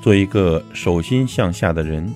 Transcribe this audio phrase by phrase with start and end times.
[0.00, 2.12] 做一个手心向下的人。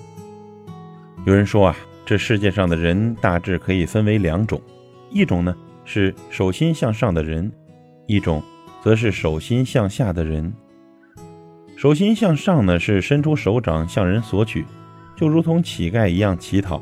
[1.25, 1.75] 有人说啊，
[2.05, 4.61] 这世界上的人大致可以分为两种，
[5.09, 7.51] 一种呢是手心向上的人，
[8.07, 8.41] 一种
[8.83, 10.53] 则是手心向下的人。
[11.75, 14.65] 手心向上呢是伸出手掌向人索取，
[15.15, 16.81] 就如同乞丐一样乞讨，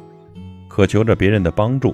[0.68, 1.94] 渴求着别人的帮助；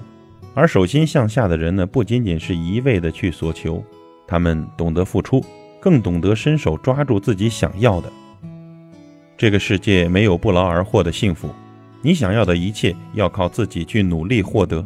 [0.54, 3.82] 而手心向下的人呢，不仅仅是一味的去索求，
[4.26, 5.44] 他们懂得付出，
[5.80, 8.12] 更懂得伸手抓住自己想要的。
[9.38, 11.48] 这个世界没有不劳而获的幸福。
[12.02, 14.84] 你想要的一切要靠自己去努力获得，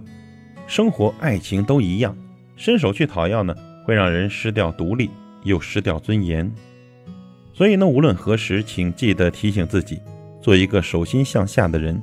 [0.66, 2.15] 生活、爱情都一样，
[2.55, 3.55] 伸手去讨要呢，
[3.87, 5.09] 会让人失掉独立，
[5.42, 6.52] 又失掉尊严。
[7.55, 9.98] 所以呢，无论何时，请记得提醒自己，
[10.42, 12.00] 做一个手心向下的人。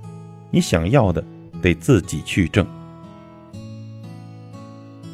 [0.50, 1.24] 你想要的，
[1.62, 2.66] 得自己去挣。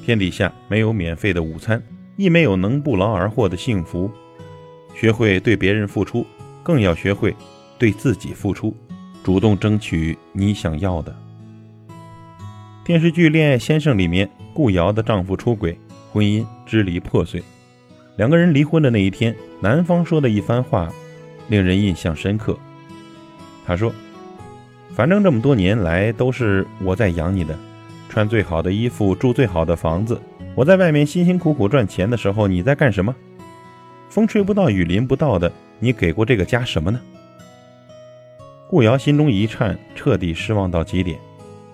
[0.05, 1.83] 天底下没有免费的午餐，
[2.15, 4.09] 亦没有能不劳而获的幸福。
[4.93, 6.25] 学会对别人付出，
[6.65, 7.35] 更要学会
[7.77, 8.75] 对自己付出。
[9.23, 11.15] 主动争取你想要的。
[12.83, 15.77] 电视剧《恋爱先生》里面，顾瑶的丈夫出轨，
[16.11, 17.43] 婚姻支离破碎。
[18.17, 20.91] 两个人离婚的那一天，男方说的一番话，
[21.49, 22.57] 令人印象深刻。
[23.65, 23.91] 他说
[24.93, 27.57] ：“反正这么多年来都是我在养你的，
[28.09, 30.19] 穿最好的衣服，住最好的房子。
[30.53, 33.15] 我在外面辛辛苦苦赚钱的时候，你在干什么？
[34.09, 36.99] 风吹不到，雨淋不到的，你给过这个家什么呢？”
[38.67, 41.19] 顾瑶心中一颤，彻底失望到极点。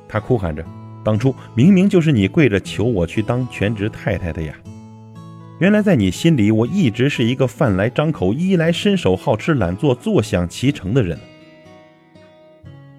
[0.08, 0.64] 她哭喊着
[1.04, 4.54] ：“当初明明就是你跪着求我去当全职太太的呀！
[5.60, 11.18] 原来在你心里，我一直是一个饭来张口、衣来伸手、好吃懒做、坐享其成的人。”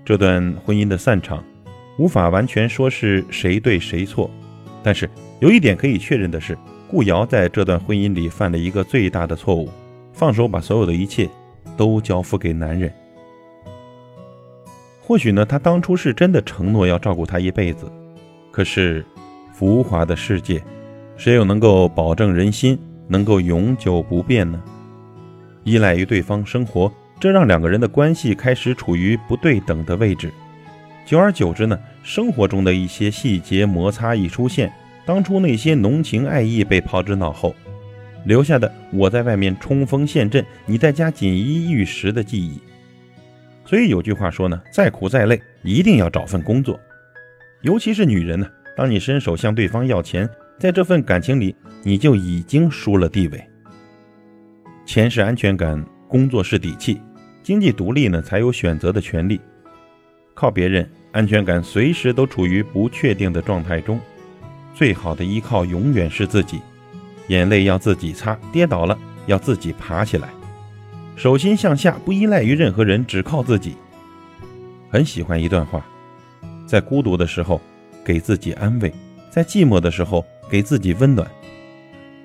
[0.05, 1.45] 这段婚姻的散场，
[1.98, 4.30] 无法完全说是谁对谁错，
[4.83, 5.08] 但是
[5.41, 6.56] 有一点可以确认的是，
[6.89, 9.69] 顾瑶在这段婚姻里犯了一个最大的错误：
[10.12, 11.28] 放手把所有的一切
[11.77, 12.92] 都交付给男人。
[15.00, 17.90] 或许呢，他当初是真的承诺要照顾她一辈子，
[18.50, 19.05] 可是，
[19.52, 20.62] 浮华的世界，
[21.17, 22.78] 谁又能够保证人心
[23.08, 24.62] 能够永久不变呢？
[25.64, 26.90] 依赖于对方生活，
[27.20, 30.33] 这让两个人的关系开始处于不对等的位置。
[31.05, 34.73] 久而久之呢，生活中的一些细节摩擦一出现，
[35.05, 37.55] 当初那些浓情爱意被抛之脑后，
[38.24, 42.60] 留下的我在外面冲锋陷阵，你在家锦衣玉食的记忆。
[43.64, 46.78] 所以有句话说呢，再苦再累，一定要找份工作。
[47.62, 48.46] 尤其是女人呢，
[48.77, 50.28] 当你伸手向对方要钱，
[50.58, 53.42] 在这份感情里，你就已经输了地位。
[54.84, 57.00] 钱是安全感，工作是底气，
[57.42, 59.40] 经济独立呢，才有选择的权利。
[60.34, 64.00] 靠别人，安全感随时都处于不确定的状态中。
[64.74, 66.61] 最好的依靠永远是自己，
[67.32, 70.28] 眼泪要自己擦，跌倒了要自己爬起来。
[71.16, 73.74] 手心向下，不依赖于任何人，只靠自己。
[74.90, 75.82] 很喜欢一段话：
[76.66, 77.58] 在孤独的时候，
[78.04, 78.90] 给自己安慰；
[79.30, 81.26] 在寂寞的时候，给自己温暖。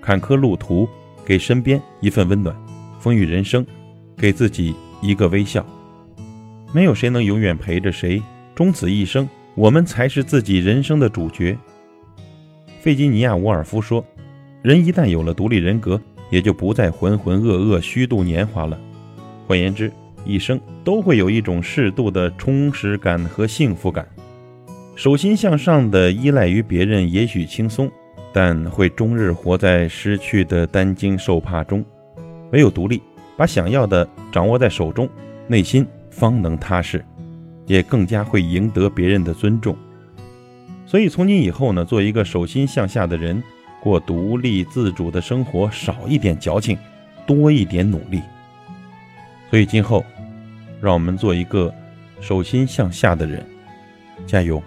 [0.01, 0.88] 坎坷路途，
[1.25, 2.53] 给身边一份温暖；
[3.00, 3.66] 风雨人生，
[4.18, 5.66] 给自己一个微笑。
[6.74, 8.22] 没有谁能永远陪着谁，
[8.53, 11.57] 终此一生，我们才是自己人生的主角。
[12.81, 14.03] 费吉尼亚·伍尔夫说
[14.62, 18.78] ：“人一旦有了独立人格。”也就不再浑浑噩噩、虚度年华了。
[19.47, 19.90] 换言之，
[20.25, 24.06] 一生都会有一种适度的充实感和幸福感。
[24.94, 27.90] 手心向上的依赖于别人，也许轻松，
[28.34, 31.81] 但会终日活在失去的担惊受怕中。
[32.51, 33.01] 唯有独立，
[33.38, 35.07] 把想要的掌握在手中，
[35.47, 37.01] 内心方能踏实，
[37.68, 39.74] 也更加会赢得别人的尊重。
[40.85, 43.41] 所以，从今以后呢，做一个手心向下的人。
[43.88, 46.78] 过独立自主的生活，少一点矫情，
[47.25, 48.22] 多一点努力。
[49.50, 50.03] 所以今后，
[50.81, 51.74] 让我们做一个
[52.20, 53.46] 手心向下的人，
[54.25, 54.62] 加油！